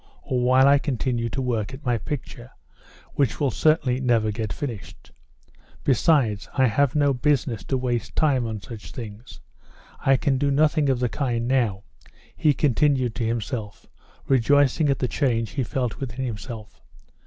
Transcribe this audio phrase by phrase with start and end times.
[0.23, 2.49] or while I continue to work at my picture,
[3.13, 5.11] which will certainly never get finished?
[5.83, 9.41] Besides, I have no business to waste time on such things.
[10.03, 11.83] I can do nothing of the kind now,"
[12.35, 13.85] he continued to himself,
[14.27, 16.81] rejoicing at the change he felt within himself.